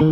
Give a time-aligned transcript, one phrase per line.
[0.00, 0.08] Hola,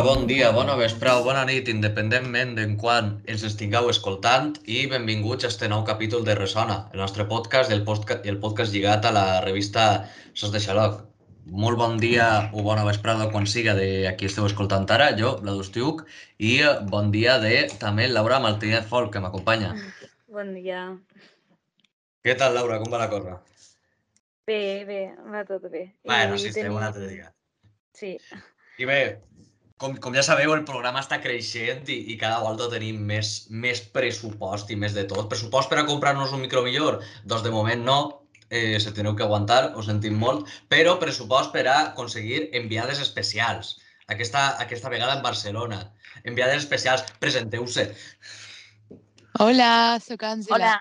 [0.00, 5.44] bon dia, bona vesprà o bona nit, independentment d'en quan ens estigueu escoltant i benvinguts
[5.44, 9.12] a este nou capítol de Resona, el nostre podcast, el podcast, el podcast lligat a
[9.12, 11.04] la revista Sos de Xaloc.
[11.52, 15.36] Molt bon dia o bona vesprada quan siga de a qui esteu escoltant ara, jo,
[15.44, 16.06] la Dustiuc,
[16.40, 19.76] i bon dia de també Laura Martínez Folk, que m'acompanya.
[20.30, 20.82] Bon dia.
[22.24, 22.78] Què tal, Laura?
[22.82, 23.38] Com va la cosa?
[24.46, 25.00] Bé, bé,
[25.32, 25.84] va tot bé.
[26.06, 27.32] Bueno, sí, estem tenim- un altre dia.
[27.96, 28.12] Sí,
[28.80, 28.98] I bé,
[29.76, 33.82] com, com ja sabeu, el programa està creixent i, i cada volta tenim més, més
[33.94, 35.26] pressupost i més de tot.
[35.32, 37.00] Pressupost per a comprar-nos un micro millor?
[37.24, 37.98] Doncs de moment no,
[38.48, 43.74] eh, se teniu que aguantar, ho sentim molt, però pressupost per a aconseguir enviades especials.
[44.10, 45.82] Aquesta, aquesta vegada en Barcelona.
[46.24, 47.90] Enviades especials, presenteu-se.
[49.40, 50.54] Hola, sóc Àngela.
[50.54, 50.72] Hola,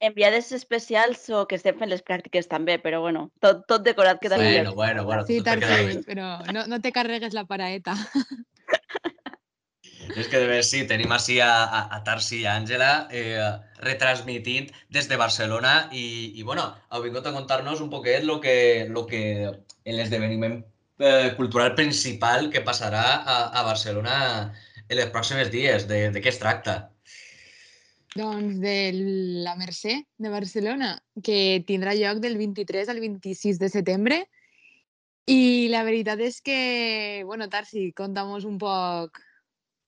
[0.00, 4.38] enviades especials o que estem fent les pràctiques també, però bueno, tot, tot decorat queda
[4.38, 4.46] Sí.
[4.46, 4.70] millor.
[4.74, 5.26] Bueno, bueno, bueno.
[5.26, 5.44] Sí, bé.
[5.60, 7.92] Tarsi, però no, no te carregues la paraeta.
[10.16, 13.44] És que de veres, sí, tenim així a, a, a Tarsi i a Àngela eh,
[13.84, 18.88] retransmitint des de Barcelona i, i bueno, heu vingut a contar-nos un poquet lo que,
[18.88, 19.22] lo que
[19.84, 20.56] l'esdeveniment
[20.98, 24.16] eh, cultural principal que passarà a, a Barcelona
[24.88, 25.86] en els pròxims dies.
[25.86, 26.90] De, de què es tracta?
[28.16, 28.76] Doncs de
[29.44, 34.20] la Mercè de Barcelona, que tindrà lloc del 23 al 26 de setembre.
[35.30, 39.20] I la veritat és que, bueno, Tarsi, conta'mos un poc.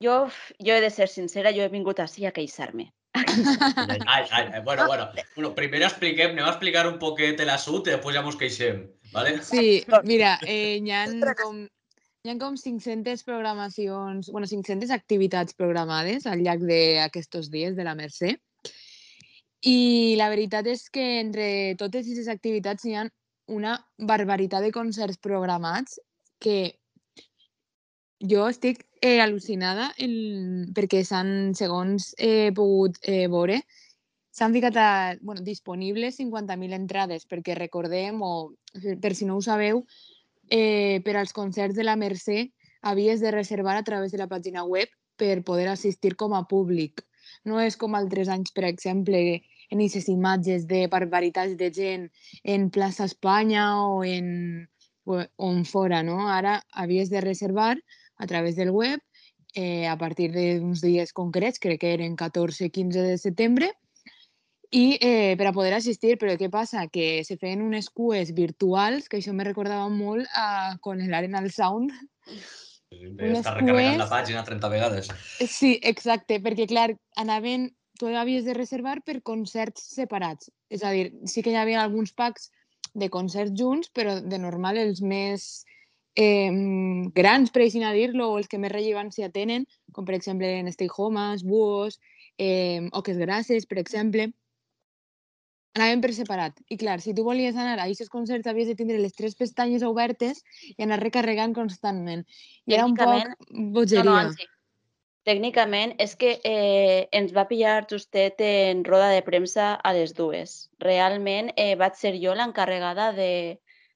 [0.03, 0.27] Jo,
[0.59, 2.91] jo he de ser sincera, jo he vingut així a queixar-me.
[3.13, 7.93] Ai, ai, ai, bueno, bueno, bueno, primer expliquem, anem a explicar un poquet l'assut i
[7.93, 8.81] després ja mos queixem,
[9.13, 9.35] ¿vale?
[9.45, 11.05] Sí, mira, eh, hi ha
[11.37, 11.61] com,
[12.23, 17.95] hi ha com 500 programacions, bueno, 500 activitats programades al llarg d'aquests dies de la
[17.99, 18.37] Mercè.
[19.67, 21.47] I la veritat és que entre
[21.79, 23.03] totes aquestes activitats hi ha
[23.51, 25.99] una barbaritat de concerts programats
[26.39, 26.79] que
[28.23, 30.15] jo estic eh, al·lucinada en,
[30.71, 33.59] perquè s'han, segons he pogut eh, veure,
[34.31, 34.89] s'han ficat a,
[35.19, 38.53] bueno, disponibles 50.000 entrades, perquè recordem, o
[39.03, 39.83] per si no ho sabeu,
[40.49, 42.49] eh, per als concerts de la Mercè
[42.81, 47.03] havies de reservar a través de la pàgina web per poder assistir com a públic.
[47.45, 52.09] No és com altres anys, per exemple, en aquestes imatges de barbaritats de gent
[52.43, 54.67] en plaça Espanya o en,
[55.05, 56.27] o on fora, no?
[56.29, 57.77] Ara havies de reservar
[58.17, 58.99] a través del web
[59.55, 63.71] eh, a partir d'uns dies concrets, crec que eren 14-15 de setembre,
[64.73, 66.87] i eh, per a poder assistir, però què passa?
[66.89, 71.51] Que se feien unes cues virtuals, que això me recordava molt a quan l'Arena al
[71.53, 71.93] Sound.
[72.93, 75.11] Unes Està recarregant la pàgina 30 vegades.
[75.45, 76.89] Sí, exacte, perquè clar,
[77.21, 77.69] anaven,
[78.01, 80.49] tu havies de reservar per concerts separats.
[80.73, 82.49] És a dir, sí que hi havia alguns packs
[82.97, 85.65] de concerts junts, però de normal els més
[86.17, 86.49] eh,
[87.13, 90.89] grans, per així dir-lo, o els que més rellevància tenen, com per exemple en Stay
[90.97, 91.99] Homes, Buos,
[92.37, 94.33] eh, Oques Grasses, per exemple,
[95.73, 96.57] anaven per separat.
[96.69, 99.85] I clar, si tu volies anar a aquests concerts havies de tindre les tres pestanyes
[99.87, 100.43] obertes
[100.75, 102.25] i anar recarregant constantment.
[102.69, 104.03] I era un poc bogeria.
[104.03, 104.49] No, no, Ansi.
[105.23, 110.55] Tècnicament és que eh, ens va pillar justet en roda de premsa a les dues.
[110.83, 113.29] Realment eh, vaig ser jo l'encarregada de,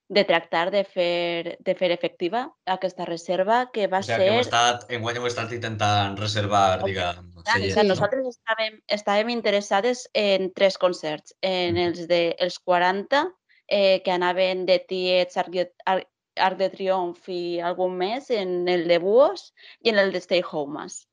[0.09, 4.39] de tractar de fer, de fer efectiva aquesta reserva, que va O sigui, que ser...
[4.45, 7.93] estat, enguany heu estat intentant reservar, diguem, Clar, seients, o sigui, no?
[7.93, 11.87] nosaltres estàvem, estàvem interessades en tres concerts, en Mhm.
[11.87, 13.25] els de els 40,
[13.67, 18.87] eh, que anaven de Tiets, Arc de, Arc, de Triomf i algun més, en el
[18.87, 19.51] de Buos
[19.81, 21.07] i en el de Stay Homes.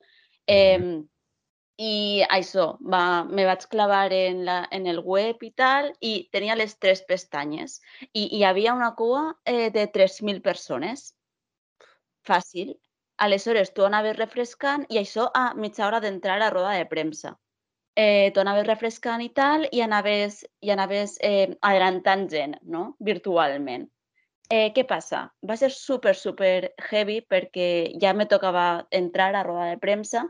[0.47, 1.03] Eh,
[1.77, 6.55] I això, va, me vaig clavar en, la, en el web i tal, i tenia
[6.55, 7.81] les tres pestanyes.
[8.13, 11.15] I hi havia una cua eh, de 3.000 persones.
[12.23, 12.77] Fàcil.
[13.19, 17.35] Aleshores, tu anaves refrescant i això a mitja hora d'entrar a roda de premsa.
[17.97, 22.97] Eh, tu anaves refrescant i tal i anaves, i anaves eh, adelantant gent, no?
[23.01, 23.89] Virtualment.
[24.51, 25.27] Eh, què passa?
[25.43, 27.69] Va ser super, super heavy perquè
[28.03, 30.27] ja me tocava entrar a roda de premsa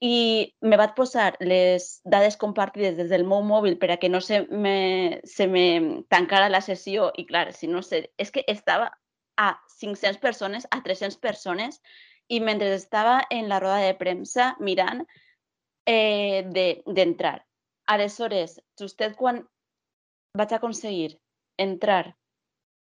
[0.00, 4.20] i me vaig posar les dades compartides des del meu mòbil per a que no
[4.24, 5.64] se me, se me
[6.08, 8.90] tancara la sessió i clar, si no sé, és que estava
[9.36, 11.80] a 500 persones, a 300 persones
[12.28, 15.04] i mentre estava en la roda de premsa mirant
[15.86, 17.44] eh, de- d'entrar.
[17.86, 19.42] Aleshores, justet quan
[20.38, 21.18] vaig aconseguir
[21.58, 22.14] entrar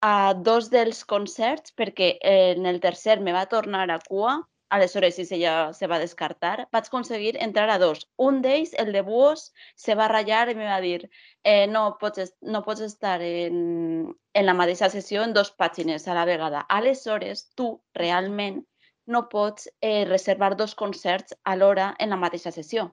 [0.02, 4.36] a dos dels concerts, perquè en el tercer me va tornar a cua,
[4.68, 8.08] aleshores si ella se va descartar, vaig aconseguir entrar a dos.
[8.16, 11.10] Un d'ells, el de Buos, se va ratllar i me va dir
[11.42, 16.16] eh, no, pots, no pots estar en, en la mateixa sessió en dos pàgines a
[16.18, 16.66] la vegada.
[16.68, 18.64] Aleshores, tu realment
[19.08, 22.90] no pots eh, reservar dos concerts alhora en la mateixa sessió.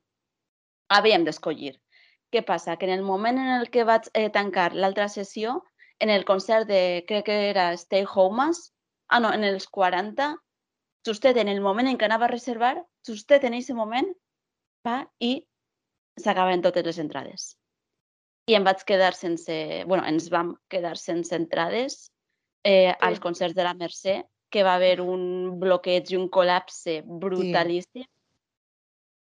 [0.87, 1.75] Havíem d'escollir.
[2.31, 2.77] Què passa?
[2.77, 5.61] Que en el moment en el que vaig eh, tancar l'altra sessió,
[5.99, 8.71] en el concert de, crec que era Stay Homes,
[9.07, 10.33] ah no, en els 40,
[11.05, 12.75] justet en el moment en què anava a reservar,
[13.07, 14.07] justet en aquest moment,
[14.85, 15.37] va i
[16.21, 17.53] s'acaben totes les entrades.
[18.49, 19.83] I em vaig quedar sense...
[19.89, 22.11] bueno, ens vam quedar sense entrades
[22.63, 22.97] eh, sí.
[23.07, 28.05] als concerts de la Mercè, que va haver un bloqueig i un col·lapse brutalíssim.
[28.05, 28.11] Sí.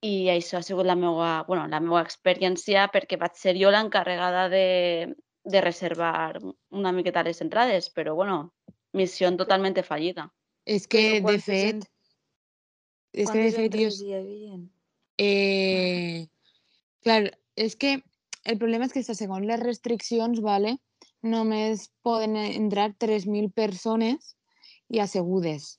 [0.06, 4.44] I això ha sigut la meva, bueno, la meva experiència perquè vaig ser jo l'encarregada
[4.52, 6.36] de, de reservar
[6.70, 8.52] una miqueta les entrades, però bueno,
[8.92, 10.28] missió totalment fallida.
[10.66, 11.84] És que, de fet...
[13.16, 14.58] És que, de fet, jo...
[15.16, 16.26] Eh,
[17.06, 17.20] clar,
[17.56, 17.94] és que
[18.44, 20.74] el problema és que segons les restriccions, vale,
[21.26, 24.34] només poden entrar 3.000 persones
[24.92, 25.76] i assegudes.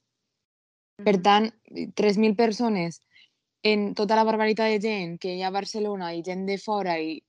[1.06, 2.98] Per tant, 3.000 persones
[3.68, 6.98] en tota la barbaritat de gent que hi ha a Barcelona i gent de fora
[7.00, 7.19] i...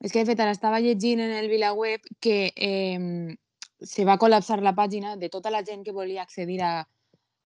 [0.00, 3.36] És que, de fet, ara estava llegint en el VilaWeb que eh,
[3.82, 6.72] se va col·lapsar la pàgina de tota la gent que volia accedir a,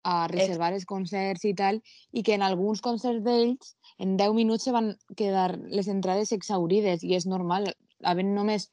[0.04, 1.82] a reservar els concerts i tal,
[2.12, 7.04] i que en alguns concerts d'ells en 10 minuts se van quedar les entrades exaurides
[7.04, 7.68] i és normal,
[8.04, 8.70] havent només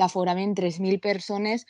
[0.00, 1.66] d'aforament 3.000 persones,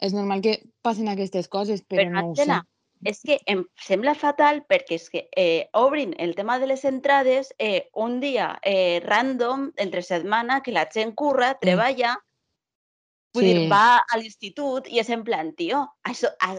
[0.00, 2.60] és normal que passen aquestes coses, però, però no ho sé.
[3.04, 7.50] És que em sembla fatal perquè és que eh, obrin el tema de les entrades
[7.58, 12.22] eh, un dia eh, random, entre setmana, que la gent curra, mm.
[13.36, 13.52] Vull sí.
[13.52, 16.56] dir, va a l'institut i és en plan, tio, això, a,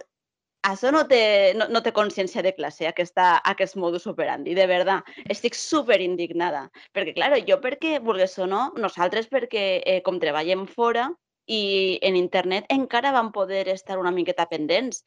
[0.68, 5.08] això no té, no, no té consciència de classe, aquesta, aquest modus operandi, de veritat.
[5.34, 6.68] Estic super indignada.
[6.96, 11.10] Perquè, clar, jo perquè, vulgués o no, nosaltres perquè, eh, com treballem fora
[11.48, 15.04] i en internet, encara vam poder estar una miqueta pendents.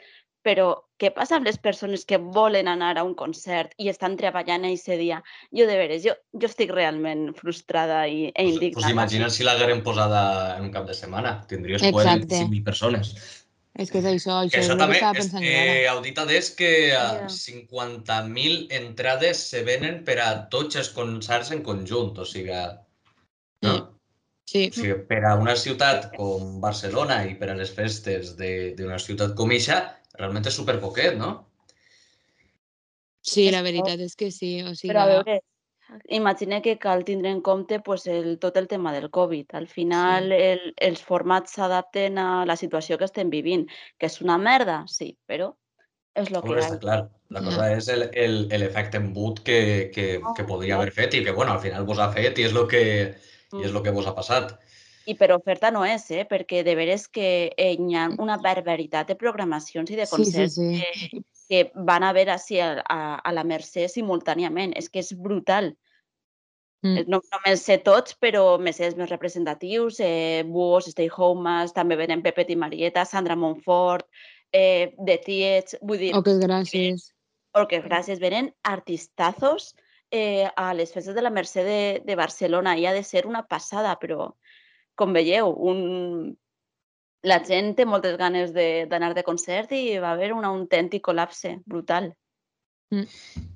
[0.47, 0.71] Però
[1.01, 4.95] què passa amb les persones que volen anar a un concert i estan treballant aquest
[5.01, 5.19] dia?
[5.53, 8.79] Jo, de veres, jo, jo estic realment frustrada i, e indignada.
[8.79, 10.23] Pues imagina't si l'hagueren posada
[10.57, 11.37] en un cap de setmana.
[11.51, 13.13] Tindries poder 5.000 persones.
[13.81, 16.71] És que és això, això, que això és també, que pensant eh, audita és que
[16.91, 17.29] yeah.
[17.31, 22.57] 50.000 entrades se venen per a tots els concerts en conjunt, o sigui,
[23.65, 23.77] no?
[24.51, 24.67] Sí.
[24.67, 29.37] O sigui, per a una ciutat com Barcelona i per a les festes d'una ciutat
[29.39, 29.79] com Ixa,
[30.21, 31.33] realment és superpoquet, no?
[33.21, 34.59] Sí, la veritat és que sí.
[34.65, 34.93] O sigui...
[34.93, 35.41] Però a veure,
[36.09, 39.57] imagina que cal tindre en compte pues, el, tot el tema del Covid.
[39.59, 40.43] Al final sí.
[40.51, 43.67] el, els formats s'adapten a la situació que estem vivint,
[43.99, 45.53] que és una merda, sí, però
[46.15, 46.71] és el que hi ha.
[46.83, 47.01] Clar,
[47.31, 49.61] la cosa és l'efecte embut que,
[49.95, 52.57] que, que podria haver fet i que, bueno, al final vos ha fet i és
[52.57, 52.83] el que,
[53.59, 54.57] i és el que vos ha passat.
[55.11, 56.25] I per oferta no és, eh?
[56.29, 60.71] perquè de veres que eh, hi ha una barbaritat de programacions i de concerts sí,
[60.71, 61.11] sí, sí.
[61.11, 64.77] Que, que van haver així a, a, a la Mercè simultàniament.
[64.79, 65.73] És que és brutal.
[66.87, 67.05] Mm.
[67.13, 70.01] No només sé tots, però me sé els més representatius.
[70.05, 74.07] Eh, Buos, Stay Homes, també venen Pepet i Marieta, Sandra Montfort,
[74.53, 76.15] eh, The Tietz, vull dir...
[76.17, 77.11] O que gràcies.
[77.59, 78.23] O que gràcies.
[78.23, 79.75] Venen artistazos
[80.11, 83.45] eh, a les festes de la Mercè de, de Barcelona i ha de ser una
[83.47, 84.33] passada, però
[85.01, 85.81] com veieu, un...
[87.27, 91.57] la gent té moltes ganes d'anar de, de concert i va haver un autèntic col·lapse
[91.67, 92.13] brutal.
[92.95, 93.49] Mm.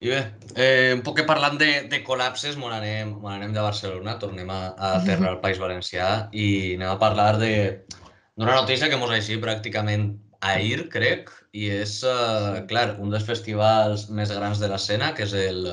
[0.00, 0.20] I bé,
[0.56, 4.92] eh, un poc parlant de, de col·lapses, m'on anem, anem de Barcelona, tornem a, a
[5.04, 6.46] terra al País Valencià i
[6.78, 12.94] anem a parlar d'una notícia que mos així pràcticament ahir, crec, i és, uh, clar,
[13.04, 15.68] un dels festivals més grans de l'escena, que és el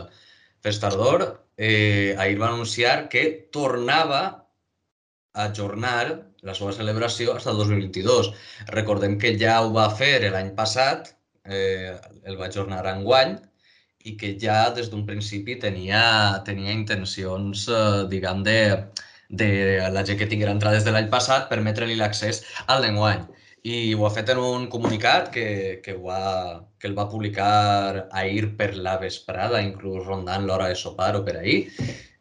[0.66, 1.24] Festardor.
[1.58, 4.47] Eh, ahir va anunciar que tornava
[5.46, 6.06] ajornar
[6.48, 8.32] la seva celebració fins al 2022.
[8.74, 11.14] Recordem que ja ho va fer l'any passat,
[11.46, 11.94] eh,
[12.26, 13.38] el va ajornar enguany,
[14.08, 16.04] i que ja des d'un principi tenia,
[16.48, 18.60] tenia intencions, eh, diguem, de,
[19.42, 19.50] de
[19.96, 23.26] la gent que tinguera entrades de l'any passat, permetre-li l'accés al d'enguany.
[23.68, 25.48] I ho ha fet en un comunicat que,
[25.84, 30.78] que, ho ha, que el va publicar ahir per la vesprada, inclús rondant l'hora de
[30.80, 31.60] sopar o per ahir,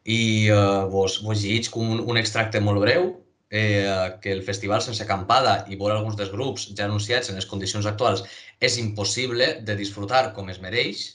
[0.07, 3.09] i eh, vos, vos llegeix un, un extracte molt breu
[3.49, 7.47] eh, que el festival sense acampada i veure alguns dels grups ja anunciats en les
[7.49, 8.23] condicions actuals
[8.63, 11.07] és impossible de disfrutar com es mereix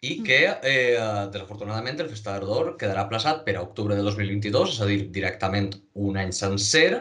[0.00, 0.24] i mm.
[0.24, 4.86] que, eh, desafortunadament, el Festival d'Or quedarà plaçat per a octubre de 2022, és a
[4.90, 5.72] dir, directament
[6.08, 7.00] un any sencer,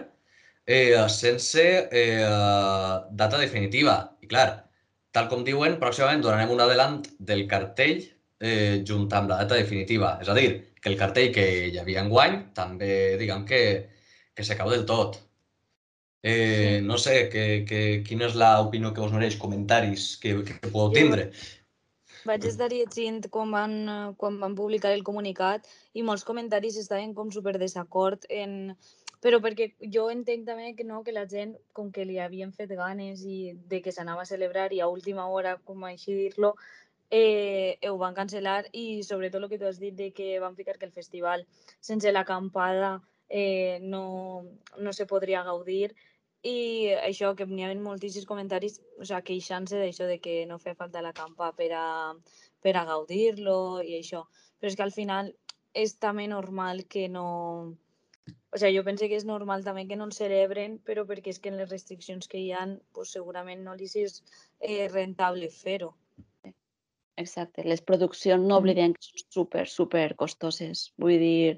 [0.65, 1.65] eh, sense
[2.01, 2.23] eh,
[3.21, 3.99] data definitiva.
[4.25, 4.47] I clar,
[5.13, 10.15] tal com diuen, pròximament donarem un adelant del cartell eh, junt amb la data definitiva.
[10.25, 10.49] És a dir,
[10.81, 12.91] que el cartell que hi havia en guany també,
[13.21, 13.61] diguem que,
[14.35, 15.19] que s'acaba del tot.
[16.23, 20.91] Eh, no sé, que, que, quina és l'opinió que us mereix, comentaris que, que podeu
[20.95, 21.29] tindre.
[22.27, 23.73] Vaig estar llegint quan van,
[24.19, 28.75] quan van publicar el comunicat i molts comentaris estaven com super desacord en...
[29.17, 32.69] Però perquè jo entenc també que no, que la gent, com que li havien fet
[32.77, 36.51] ganes i de que s'anava a celebrar i a última hora, com així dir-lo,
[37.09, 40.77] eh, ho van cancel·lar i sobretot el que tu has dit de que van ficar
[40.77, 41.45] que el festival
[41.79, 42.97] sense l'acampada
[43.29, 44.43] eh, no,
[44.77, 45.95] no se podria gaudir
[46.43, 50.75] i això, que n'hi havia moltíssims comentaris o sigui, queixant-se d'això de que no feia
[50.75, 51.87] falta la campa per a,
[52.61, 54.23] per a gaudir-lo i això.
[54.59, 55.33] Però és que al final
[55.73, 57.27] és també normal que no...
[58.53, 61.39] O sigui, jo penso que és normal també que no el celebren, però perquè és
[61.39, 64.21] que en les restriccions que hi ha, pues, segurament no li és
[64.59, 65.95] eh, rentable fer-ho.
[67.17, 67.63] Exacte.
[67.65, 70.91] Les produccions no oblidem que són super, super costoses.
[71.01, 71.57] Vull dir,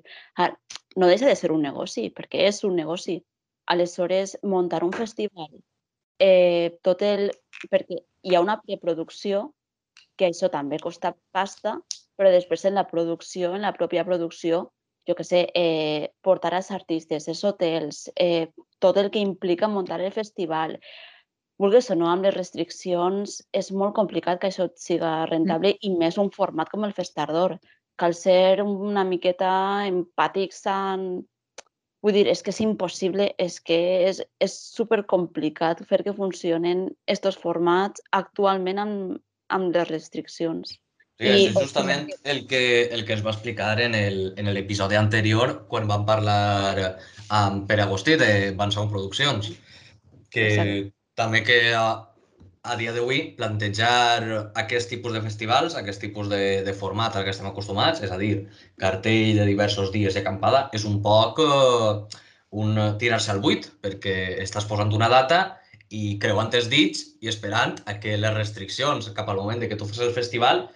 [0.96, 3.20] no deixa de ser un negoci, perquè és un negoci.
[3.70, 5.52] Aleshores, muntar un festival,
[6.18, 7.30] eh, tot el...
[7.70, 9.50] perquè hi ha una preproducció,
[10.18, 11.76] que això també costa pasta,
[12.18, 14.64] però després en la producció, en la pròpia producció,
[15.08, 18.50] jo que sé, eh, portar els artistes, els hotels, eh,
[18.80, 20.80] tot el que implica muntar el festival,
[21.60, 25.84] vulguis o no, amb les restriccions, és molt complicat que això siga rentable mm.
[25.88, 27.58] i més un format com el Festardor.
[28.00, 29.52] Cal ser una miqueta
[29.90, 31.28] empàtics amb,
[32.00, 37.40] Vull dir, és que és impossible, és que és, és supercomplicat fer que funcionen aquests
[37.42, 39.18] formats actualment amb,
[39.52, 40.78] amb les restriccions.
[41.20, 42.62] Sí, I, és justament el que,
[42.96, 43.98] el que es va explicar en
[44.56, 46.94] l'episodi anterior quan vam parlar
[47.36, 49.52] amb Pere Agustí de Van Produccions,
[50.32, 50.99] que Exacte.
[51.20, 51.60] També que
[52.70, 57.34] a dia d'avui plantejar aquest tipus de festivals, aquest tipus de, de format al que
[57.34, 58.48] estem acostumats, és a dir,
[58.82, 62.04] cartell de diversos dies de acampada, és un poc uh,
[62.52, 65.40] un tirar-se al buit, perquè estàs posant una data
[65.90, 69.78] i creuant els dits i esperant a que les restriccions cap al moment de que
[69.78, 70.68] tu fas el festival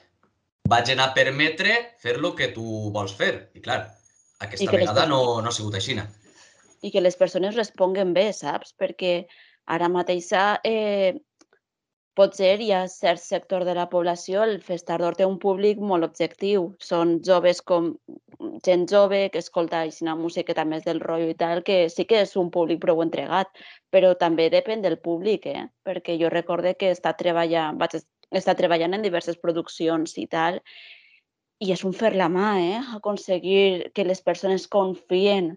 [0.69, 3.50] vagin a permetre fer lo que tu vols fer.
[3.53, 3.83] I clar,
[4.39, 5.09] aquesta vegada persones...
[5.12, 5.97] no, no ha sigut així.
[6.83, 8.73] I que les persones responguen bé, saps?
[8.79, 9.25] Perquè
[9.65, 10.32] ara mateix
[10.63, 11.13] eh,
[12.13, 16.67] Potser hi ha cert sector de la població, el Festardor té un públic molt objectiu.
[16.88, 17.88] Són joves com
[18.67, 22.20] gent jove que escolta una música també és del rotllo i tal, que sí que
[22.25, 23.50] és un públic prou entregat,
[23.89, 25.65] però també depèn del públic, eh?
[25.89, 27.98] perquè jo recorde que està treballant, vaig
[28.43, 30.62] estar treballant en diverses produccions i tal,
[31.65, 32.79] i és un fer la mà, eh?
[33.00, 35.55] aconseguir que les persones confien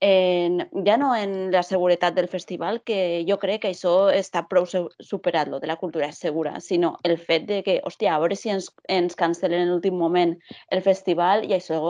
[0.00, 4.66] en, ja no en la seguretat del festival, que jo crec que això està prou
[4.66, 8.52] superat, lo de la cultura segura, sinó el fet de que, hòstia, a veure si
[8.54, 10.36] ens, ens cancelen en l'últim moment
[10.70, 11.80] el festival i això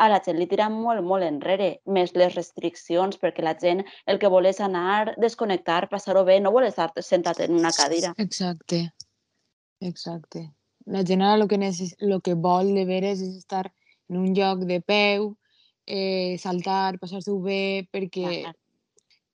[0.00, 4.20] a la gent li tira molt, molt enrere, més les restriccions, perquè la gent el
[4.20, 8.14] que vol és anar, desconnectar, passar-ho bé, no vol estar sentat en una cadira.
[8.18, 8.86] Exacte,
[9.80, 10.46] exacte.
[10.86, 11.96] La gent ara el que, necess...
[12.00, 13.66] el que vol de veres és estar
[14.08, 15.34] en un lloc de peu,
[15.90, 18.42] eh, saltar, passar-s'ho bé, perquè...
[18.46, 18.56] Ah,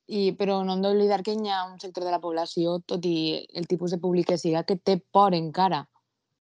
[0.06, 3.42] I, però no hem d'oblidar que hi ha un sector de la població, tot i
[3.58, 5.80] el tipus de públic que siga, que té por encara.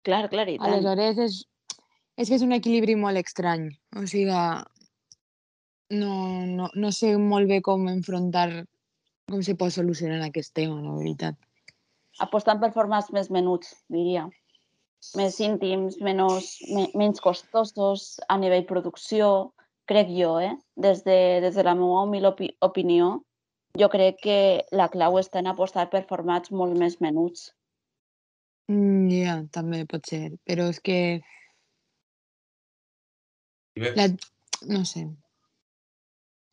[0.05, 0.69] Clar, clar, i tant.
[0.69, 1.39] Aleshores, és,
[2.13, 3.71] és que és un equilibri molt estrany.
[3.97, 4.37] O sigui,
[5.97, 6.13] no,
[6.45, 8.51] no, no sé molt bé com enfrontar,
[9.33, 11.41] com se pot solucionar aquest tema, la veritat.
[12.21, 14.29] Apostant per formats més menuts, diria.
[15.17, 16.53] Més íntims, menys,
[16.93, 19.54] menys costosos a nivell producció,
[19.89, 20.53] crec jo, eh?
[20.75, 23.11] des, de, des de la meva humil opi opinió,
[23.79, 24.39] jo crec que
[24.71, 27.51] la clau està en apostar per formats molt més menuts.
[28.71, 30.97] Mm, ja, yeah, també pot ser, però és que...
[33.75, 34.07] La...
[34.71, 35.03] No sé.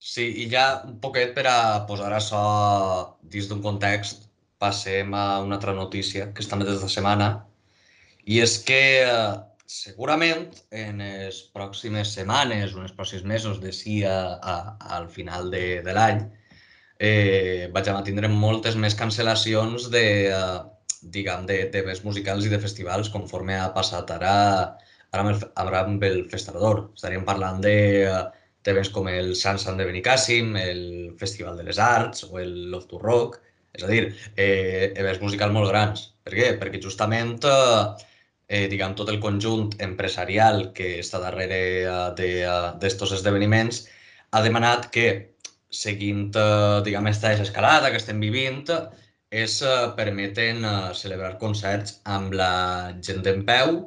[0.02, 2.42] Sí, i ja un poquet per a posar això
[3.22, 4.26] dins d'un context,
[4.62, 7.28] passem a una altra notícia que està des de setmana,
[8.26, 9.30] i és que eh,
[9.72, 10.46] segurament
[10.84, 14.56] en les pròximes setmanes o en els pròxims mesos de sí a, a,
[14.98, 16.22] al final de, de l'any
[17.02, 20.60] eh, vaig a tindre moltes més cancel·lacions de, uh,
[21.16, 24.34] diguem, de temes musicals i de festivals conforme ha passat ara,
[25.10, 26.84] ara, amb, el, amb el Festador.
[26.94, 27.76] Estaríem parlant de
[28.06, 28.20] uh,
[28.62, 30.84] temes com el Sansan de Benicàssim, el
[31.18, 33.40] Festival de les Arts o el Love to Rock.
[33.72, 34.02] És a dir,
[34.36, 36.10] eh, events musicals molt grans.
[36.22, 36.50] Per què?
[36.60, 37.84] Perquè justament eh,
[38.52, 42.32] eh, diguem, tot el conjunt empresarial que està darrere eh,
[42.82, 43.86] d'estos de, esdeveniments
[44.36, 45.06] ha demanat que,
[45.82, 48.68] seguint, eh, diguem, aquesta desescalada que estem vivint,
[49.32, 52.52] és eh, permeten eh, celebrar concerts amb la
[53.00, 53.78] gent en peu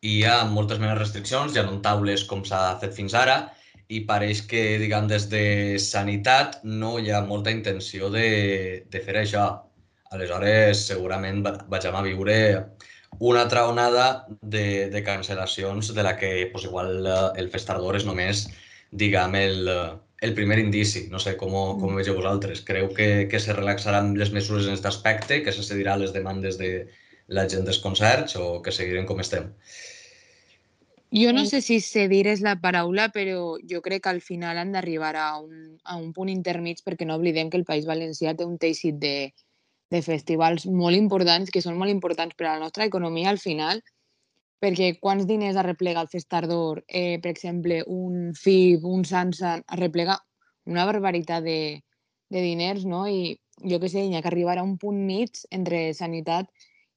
[0.00, 3.40] i amb moltes menys restriccions, ja no taules com s'ha fet fins ara,
[3.92, 5.44] i pareix que, diguem, des de
[5.82, 8.28] sanitat no hi ha molta intenció de,
[8.88, 9.50] de fer això.
[10.14, 12.38] Aleshores, segurament vagem a viure
[13.18, 18.06] una altra onada de, de cancel·lacions de la que pues, igual eh, el Festardor és
[18.08, 18.46] només,
[18.90, 19.68] diguem, el,
[20.20, 21.06] el primer indici.
[21.10, 22.62] No sé com, com vegeu vosaltres.
[22.66, 26.58] Creu que, que se relaxaran les mesures en aquest aspecte, que se cedirà les demandes
[26.60, 26.88] de
[27.28, 29.50] la gent dels concerts o que seguirem com estem?
[31.10, 34.70] Jo no sé si cedir és la paraula, però jo crec que al final han
[34.72, 38.46] d'arribar a, un, a un punt intermig perquè no oblidem que el País Valencià té
[38.46, 39.32] un teixit de,
[39.90, 43.82] de festivals molt importants, que són molt importants per a la nostra economia al final,
[44.62, 50.18] perquè quants diners arreplega el Festardor, eh, per exemple, un FIB, un Sansan, arreplega
[50.70, 51.60] una barbaritat de,
[52.30, 53.06] de diners, no?
[53.08, 53.34] I
[53.70, 56.48] jo què sé, hi ha que arribar a un punt mig entre sanitat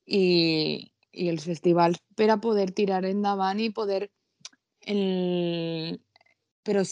[0.05, 4.05] i, i els festivals per a poder tirar endavant i poder
[4.87, 5.99] el...
[6.63, 6.83] però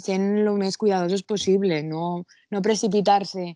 [0.00, 3.54] sent el més cuidadosos possible, no, no precipitar-se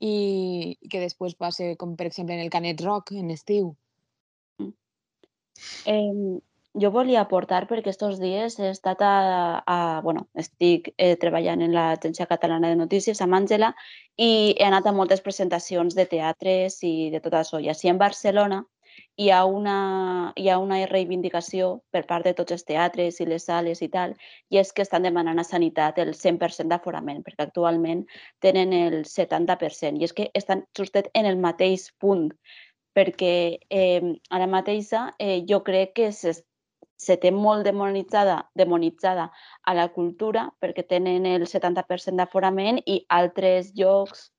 [0.00, 3.74] i, que després passe com per exemple en el Canet Rock en estiu,
[5.86, 6.40] Eh,
[6.82, 9.14] jo volia aportar perquè aquests dies he estat a,
[9.74, 13.72] a bueno, estic eh, treballant en l'Agència Catalana de Notícies amb Àngela
[14.16, 17.60] i he anat a moltes presentacions de teatres i de tot això.
[17.60, 18.62] I així en Barcelona
[19.18, 23.48] hi ha una, hi ha una reivindicació per part de tots els teatres i les
[23.48, 24.14] sales i tal,
[24.54, 28.04] i és que estan demanant a Sanitat el 100% d'aforament, perquè actualment
[28.44, 32.28] tenen el 70%, i és que estan justet en el mateix punt
[32.98, 36.32] perquè eh, ara mateix eh, jo crec que se,
[36.98, 39.28] se té molt demonitzada, demonitzada
[39.64, 44.30] a la cultura perquè tenen el 70% d'aforament i altres llocs,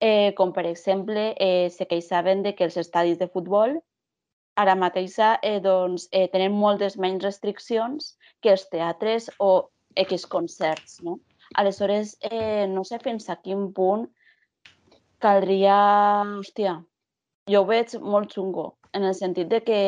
[0.00, 3.78] eh, com per exemple, eh, se queixaven de que els estadis de futbol
[4.56, 11.00] ara mateix eh, doncs, eh, tenen moltes menys restriccions que els teatres o X concerts.
[11.02, 11.18] No?
[11.54, 14.06] Aleshores, eh, no sé fins a quin punt
[15.22, 15.76] caldria,
[16.40, 16.76] hòstia,
[17.50, 19.82] jo ho veig molt xungo, en el sentit de que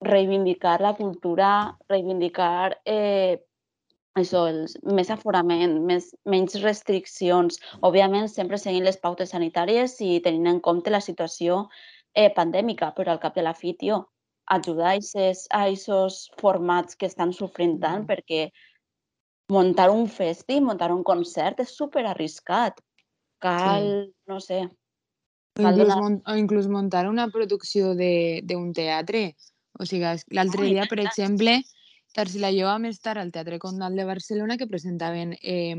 [0.00, 3.40] reivindicar la cultura, reivindicar eh,
[4.18, 10.48] això, els, més aforament, més, menys restriccions, òbviament sempre seguint les pautes sanitàries i tenint
[10.54, 11.66] en compte la situació
[12.14, 14.02] eh, pandèmica, però al cap de la fi, tio,
[14.50, 18.08] ajudar a aquests formats que estan sofrint tant, mm.
[18.10, 18.50] perquè
[19.50, 22.80] muntar un festi, muntar un concert és super arriscat.
[23.40, 24.12] Cal, sí.
[24.28, 24.60] no sé,
[25.58, 29.34] o inclús, mon o inclús muntar una producció d'un teatre.
[29.80, 31.60] O sigui, l'altre dia, per exemple,
[32.14, 35.76] Tarsila i jo vam estar al Teatre Condal de Barcelona que presentaven eh,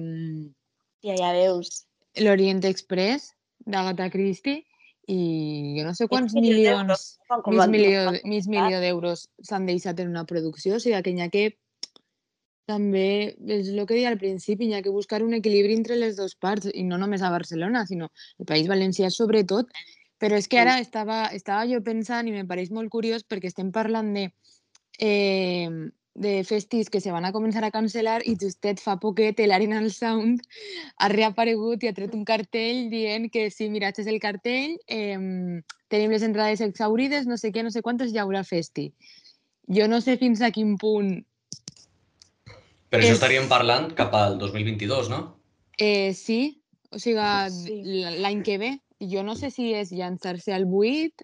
[1.03, 1.85] ja, ja veus.
[2.15, 3.33] l'Orient Express
[3.67, 4.63] d'Agatha Christie
[5.11, 7.01] i jo no sé quants milions,
[7.47, 11.29] mig milió, mig milió d'euros s'han deixat en una producció, o sigui que hi ha
[11.33, 11.45] que
[12.69, 16.15] també és el que deia al principi, hi ha que buscar un equilibri entre les
[16.19, 19.73] dues parts, i no només a Barcelona, sinó el País Valencià sobretot.
[20.21, 23.71] Però és que ara estava, estava jo pensant, i me pareix molt curiós, perquè estem
[23.73, 24.27] parlant de,
[25.01, 25.67] eh,
[26.13, 30.43] de festis que se van a començar a cancel·lar i justet fa poquet l'Arenal Sound
[30.97, 35.17] ha reaparegut i ha tret un cartell dient que sí, mira, és el cartell, eh,
[35.87, 38.91] tenim les entrades exaurides, no sé què, no sé quantes, hi haurà festi.
[39.71, 41.21] Jo no sé fins a quin punt
[42.91, 43.07] però és...
[43.07, 45.21] això estaríem parlant cap al 2022, no?
[45.79, 46.41] Eh, sí,
[46.91, 47.23] o sigui,
[47.55, 47.77] sí.
[48.19, 48.71] l'any que ve.
[49.11, 51.23] Jo no sé si és llançar-se al buit.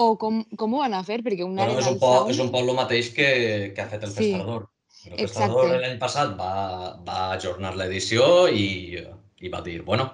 [0.00, 2.50] O com, com ho van a fer, perquè una bueno, és, un poc, és un
[2.52, 3.30] poc el mateix que,
[3.76, 4.30] que ha fet el sí.
[4.30, 4.68] Festador.
[5.10, 6.52] El Festador l'any passat va,
[7.06, 8.96] va ajornar l'edició i,
[9.40, 10.08] i va dir, bueno,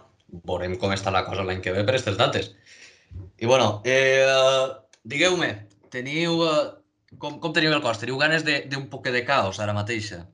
[0.46, 2.52] veurem com està la cosa l'any que ve per aquestes dates.
[3.38, 4.26] I bueno, eh,
[5.06, 5.50] digueu-me,
[5.94, 8.02] teniu, eh, com, com teniu el cos?
[8.02, 10.24] Teniu ganes d'un poc de caos ara mateixa?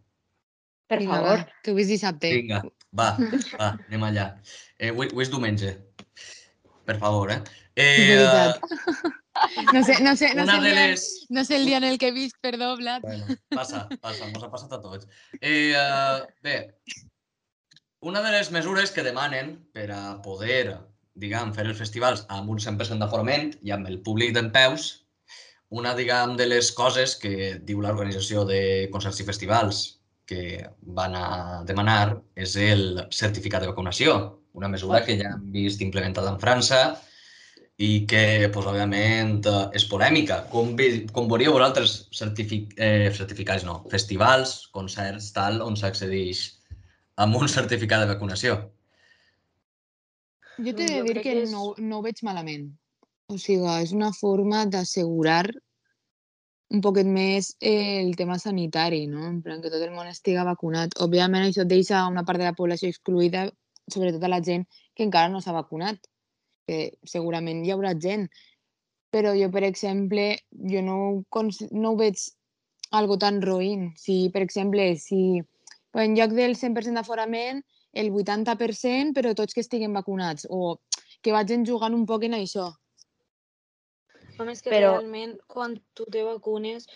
[0.89, 1.43] Per Vinga, favor.
[1.45, 2.33] Va, que avui és dissabte.
[2.37, 2.63] Vinga,
[2.97, 3.15] va,
[3.61, 4.29] va, anem allà.
[4.79, 5.77] Eh, avui, avui és diumenge.
[6.89, 7.62] Per favor, eh?
[7.77, 8.53] Eh
[9.73, 11.27] no sé, no sé, no sé, el dia, les...
[11.31, 13.03] no sé el dia en el que he vist, perdó, Blat.
[13.03, 15.09] Bueno, passa, passa, ens ha passat a tots.
[15.41, 16.75] Eh, uh, bé,
[18.03, 20.77] una de les mesures que demanen per a poder,
[21.15, 24.91] diguem, fer els festivals amb un 100% d'aforament i amb el públic d'en peus,
[25.73, 29.83] una, diguem, de les coses que diu l'organització de concerts i festivals
[30.29, 30.61] que
[30.99, 34.19] van a demanar és el certificat de vacunació,
[34.53, 36.83] una mesura que ja hem vist implementada en França
[37.83, 39.41] i que, pues, òbviament,
[39.75, 40.43] és polèmica.
[40.53, 40.75] Com,
[41.15, 46.45] com veuríeu vosaltres certific, eh, certificats, no, festivals, concerts, tal, on s'accedeix
[47.25, 48.61] amb un certificat de vacunació?
[50.63, 52.71] Jo t'he de dir que, que és- no, no ho veig malament.
[53.33, 55.47] O sigui, és una forma d'assegurar
[56.73, 59.27] un poquet més eh, el tema sanitari, no?
[59.29, 60.95] En plan, que tot el món estiga vacunat.
[61.05, 63.49] Òbviament, això deixa una part de la població excluïda,
[63.93, 64.65] sobretot a la gent
[64.95, 65.99] que encara no s'ha vacunat.
[66.67, 68.29] Que segurament hi haurà gent.
[69.13, 70.39] Però jo, per exemple,
[70.73, 70.99] jo no,
[71.71, 72.21] no ho veig
[72.93, 73.91] algo tan roïn.
[73.97, 75.43] Si, per exemple, si
[76.01, 77.61] en lloc del 100% d'aforament,
[77.93, 80.79] el 80%, però tots que estiguen vacunats, o
[81.21, 82.71] que vagin jugant un poc en això.
[84.41, 86.89] A més que Però- realment quan tu te vacunes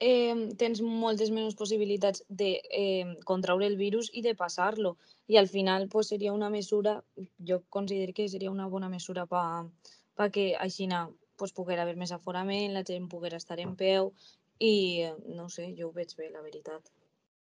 [0.00, 4.96] eh, tens moltes menys possibilitats de eh, contraure el virus i de passar-lo.
[5.26, 7.02] I al final pues, seria una mesura,
[7.38, 9.70] jo considero que seria una bona mesura per
[10.14, 10.88] pa que així
[11.36, 14.12] pues, poguera haver més aforament, la gent poguera estar en peu
[14.60, 16.90] i no sé, jo ho veig bé, la veritat.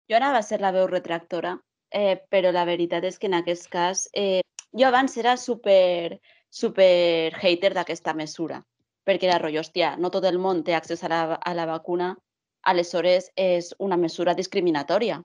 [0.10, 1.58] Jo ara va ser la veu retractora,
[1.92, 4.42] eh, però la veritat és que en aquest cas eh,
[4.74, 6.20] jo abans era super,
[6.50, 8.64] super hater d'aquesta mesura,
[9.06, 12.16] perquè era rotllo, hòstia, no tot el món té accés a la, a la vacuna,
[12.64, 15.22] aleshores és una mesura discriminatòria.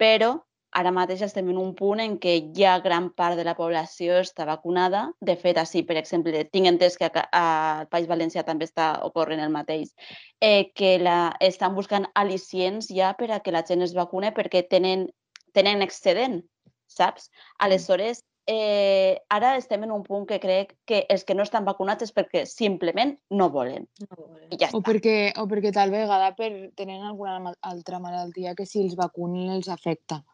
[0.00, 0.36] Però
[0.70, 4.46] ara mateix estem en un punt en què ja gran part de la població està
[4.46, 5.08] vacunada.
[5.20, 9.50] De fet, així, per exemple, tinc entès que al País Valencià també està ocorrent el
[9.50, 9.90] mateix,
[10.40, 14.62] eh, que la, estan buscant al·licients ja per a que la gent es vacune perquè
[14.70, 15.08] tenen,
[15.52, 16.40] tenen excedent,
[16.86, 17.30] saps?
[17.58, 22.02] Aleshores, eh, ara estem en un punt que crec que els que no estan vacunats
[22.02, 23.86] és perquè simplement no volen.
[24.02, 24.48] No, vale.
[24.50, 24.82] I ja O està.
[24.90, 29.68] perquè, o perquè tal vegada per tenen alguna altra malaltia que si els vacunen els
[29.70, 30.24] afecta.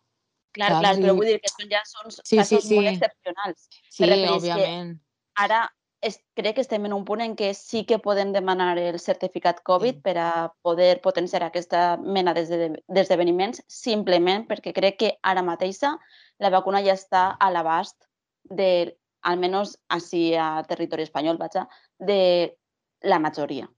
[0.56, 0.80] Clar, saps?
[0.80, 2.94] clar, però vull dir que són ja són Sí, casos sí, molt sí.
[2.94, 3.66] excepcionals.
[3.90, 4.94] Sí, òbviament.
[5.36, 5.66] Ara
[6.00, 9.60] es, crec que estem en un punt en què sí que podem demanar el certificat
[9.62, 10.00] Covid Sí.
[10.00, 15.98] per a poder potenciar aquesta mena d'esde- d'esdeveniments, simplement perquè crec que ara mateixa
[16.38, 18.05] la vacuna ja està a l'abast
[18.50, 21.66] de, almenys així a territori espanyol, vaja,
[21.98, 22.56] de
[23.02, 23.68] la majoria.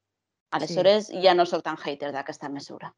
[0.51, 2.95] Aleshores, ja no sóc tan hater d'aquesta mesura.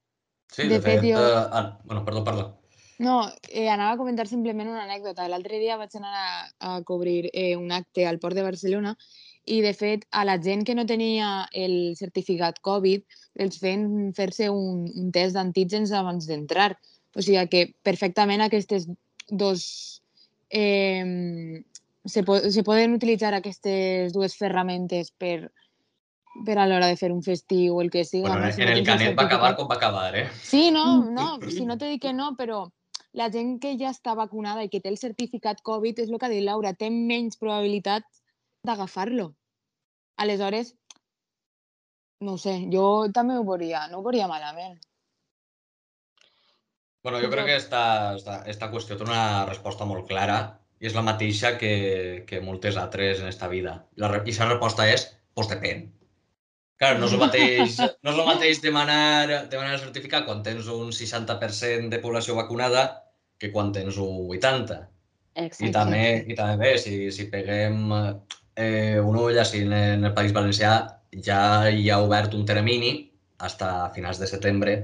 [0.52, 1.10] Sí, De de, fet, fet...
[1.12, 2.56] jo- eh, ah, bueno, perdó, parla.
[3.00, 5.26] No, eh, anava a comentar simplement una anècdota.
[5.28, 8.92] L'altre dia vaig anar a, a cobrir eh, un acte al Port de Barcelona
[9.46, 13.02] i, de fet, a la gent que no tenia el certificat Covid
[13.40, 16.74] els feien fer-se un, un test d'antígens abans d'entrar.
[17.16, 18.86] O sigui que perfectament aquestes
[19.30, 19.64] dos...
[20.50, 21.62] Eh,
[22.04, 25.52] se, po se poden utilitzar aquestes dues ferramentes per,
[26.46, 28.28] per a l'hora de fer un festiu o el que sigui.
[28.28, 30.28] Bueno, si en no el canet va acabar com va acabar, eh?
[30.42, 32.64] Sí, no, no, si no t'he dit que no, però
[33.12, 36.26] la gent que ja està vacunada i que té el certificat Covid, és el que
[36.26, 38.06] ha dit Laura, té menys probabilitat
[38.66, 39.32] d'agafar-lo.
[40.20, 40.74] Aleshores,
[42.20, 44.78] no sé, jo també ho veuria, no ho veuria malament.
[47.02, 50.40] Bueno, jo crec que esta, esta, esta qüestió té una resposta molt clara
[50.80, 53.86] i és la mateixa que, que moltes altres en esta vida.
[53.96, 55.86] La, I la resposta és, pues depèn.
[56.80, 60.68] Clar, no és el mateix, no és el mateix demanar, demanar el certificat quan tens
[60.72, 62.86] un 60% de població vacunada
[63.40, 64.86] que quan tens un 80%.
[65.40, 65.72] I Exacte.
[65.72, 70.34] també, i també bé, si, si peguem eh, un ull així en, en el País
[70.36, 70.72] Valencià,
[71.24, 72.96] ja hi ha obert un termini
[73.40, 74.74] fins a finals de setembre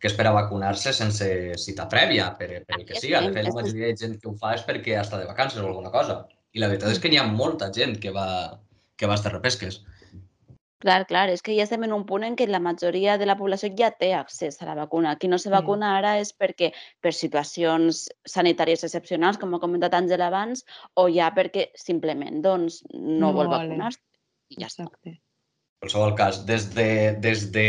[0.00, 1.26] que és per a vacunar-se sense
[1.60, 3.20] cita prèvia, per, per el que siga.
[3.26, 5.66] De fet, la majoria de gent que ho fa és perquè està de vacances o
[5.68, 6.22] alguna cosa.
[6.56, 8.26] I la veritat és que n'hi ha molta gent que va,
[8.96, 9.82] que va estar repesques.
[10.80, 13.34] Clar, clar, és que ja estem en un punt en què la majoria de la
[13.36, 15.12] població ja té accés a la vacuna.
[15.20, 15.52] Qui no se Mm.
[15.58, 16.70] vacuna ara és perquè
[17.04, 20.64] per situacions sanitàries excepcionals, com ha comentat Àngela abans,
[20.96, 23.68] o ja perquè simplement doncs, no, No vol volen.
[23.68, 24.00] vacunar-se.
[24.56, 24.88] I ja està.
[25.04, 25.18] En
[25.82, 26.88] qualsevol cas, des de,
[27.20, 27.66] des de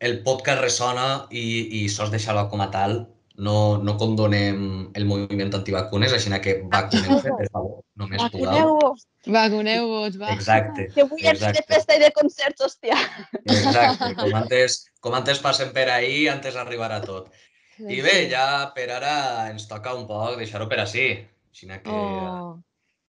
[0.00, 1.44] el podcast Ressona i,
[1.82, 3.00] i SOS de Xaló com a tal,
[3.38, 8.46] no, no condonem el moviment antivacunes, així que vacuneu-se, per favor, només podeu.
[8.48, 9.04] Vacuneu-vos!
[9.28, 10.32] Vacuneu-vos, va.
[10.34, 11.74] Exacte, Que avui és de exacte.
[11.74, 12.96] festa i de concerts, hòstia!
[13.44, 17.30] Exacte, com antes, com antes passem per ahir, antes arribarà tot.
[17.78, 21.12] I bé, ja per ara ens toca un poc deixar-ho per així.
[21.52, 22.56] Així que Oh,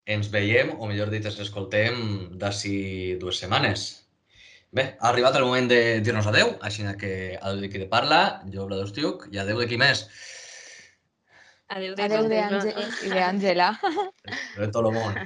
[0.09, 1.97] ens veiem, o millor dit, ens escoltem
[2.41, 3.89] d'ací dues setmanes.
[4.71, 8.43] Bé, ha arribat el moment de dir-nos adeu, així que adeu de qui de parla,
[8.53, 10.05] jo Vlad Ostiuc, i adeu de qui més.
[11.73, 13.71] Adeu de, adeu de, Àngel, i de Àngela.
[14.59, 15.17] De tot el món.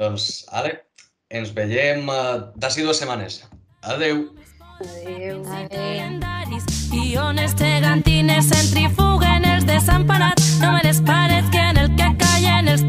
[0.00, 0.74] doncs, Ale,
[1.28, 3.42] ens veiem uh, d'ací dues setmanes.
[3.82, 4.28] Adeu.
[4.80, 5.44] Adeu.
[5.44, 5.98] Adeu.
[6.88, 12.84] Guiones gegantines centrifuguen els desemparats, no me les parets que en el que callen els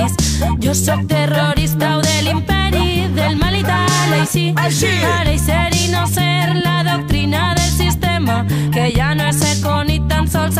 [0.00, 0.60] paradís.
[0.60, 4.52] Jo sóc terrorista o del l'imperi del mal i tal, així.
[4.56, 4.90] Així!
[5.02, 10.28] Pareixer i no ser la doctrina del sistema, que ya no es ser con tan
[10.28, 10.50] sols...